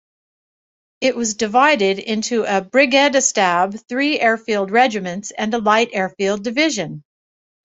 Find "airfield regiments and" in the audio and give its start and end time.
4.19-5.53